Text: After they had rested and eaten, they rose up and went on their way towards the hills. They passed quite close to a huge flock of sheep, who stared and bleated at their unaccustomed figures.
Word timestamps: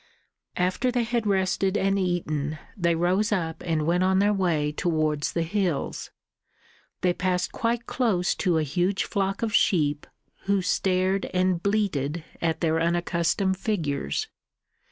After 0.57 0.89
they 0.91 1.03
had 1.03 1.27
rested 1.27 1.77
and 1.77 1.99
eaten, 1.99 2.57
they 2.75 2.95
rose 2.95 3.31
up 3.31 3.61
and 3.63 3.85
went 3.85 4.03
on 4.03 4.17
their 4.17 4.33
way 4.33 4.71
towards 4.71 5.33
the 5.33 5.43
hills. 5.43 6.09
They 7.01 7.13
passed 7.13 7.51
quite 7.51 7.85
close 7.85 8.33
to 8.37 8.57
a 8.57 8.63
huge 8.63 9.03
flock 9.03 9.43
of 9.43 9.53
sheep, 9.53 10.07
who 10.45 10.63
stared 10.63 11.25
and 11.35 11.61
bleated 11.61 12.23
at 12.41 12.61
their 12.61 12.81
unaccustomed 12.81 13.57
figures. 13.57 14.25